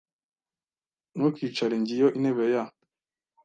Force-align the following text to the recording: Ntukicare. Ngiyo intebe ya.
Ntukicare. 1.15 1.75
Ngiyo 1.81 2.07
intebe 2.17 2.45
ya. 2.53 2.63